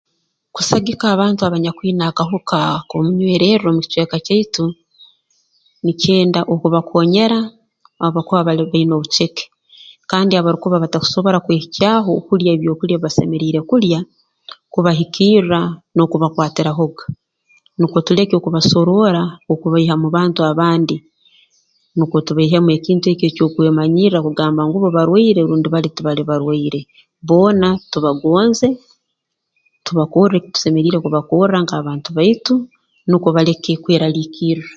Kusagika 0.55 1.05
abantu 1.15 1.41
abanyakwine 1.43 2.03
akahuka 2.09 2.57
ak'omunywererro 2.79 3.67
mu 3.75 3.81
kicweka 3.85 4.17
kyaitu 4.25 4.65
nikyenda 5.83 6.39
okubakonyera 6.53 7.39
abakuba 8.05 8.41
bali 8.47 8.63
baine 8.69 8.93
obuceke 8.95 9.43
kandi 10.11 10.31
abarukuba 10.33 10.83
batarukusobora 10.83 11.37
kwehikyaho 11.45 12.09
okulya 12.19 12.49
ebyokulya 12.55 12.95
ebi 12.97 13.03
basemeriire 13.05 13.59
kulya 13.69 13.99
kubahikirra 14.73 15.61
n'okubakwatirahoga 15.95 17.05
nukwo 17.79 17.99
tuleke 18.07 18.33
okubasoroora 18.37 19.23
okubaiha 19.53 19.95
mu 20.01 20.07
bantu 20.15 20.39
abandi 20.51 20.95
nukwo 21.97 22.17
tubaihemu 22.25 22.69
ekintu 22.77 23.05
eki 23.11 23.25
eky'okwemanyirra 23.29 24.19
kugamba 24.25 24.61
ngu 24.65 24.77
bo 24.83 24.89
barwaire 24.95 25.41
rundi 25.49 25.67
bali 25.73 25.89
tibali 25.95 26.21
barwaire 26.29 26.79
boona 27.27 27.69
tubagonze 27.91 28.67
tubakorre 29.85 30.35
ebi 30.39 30.49
tusemeriire 30.53 30.97
kubakorra 31.05 31.57
nk'abantu 31.61 32.09
baitu 32.17 32.53
nukwo 33.09 33.29
baleke 33.35 33.73
kweraliikirra 33.83 34.67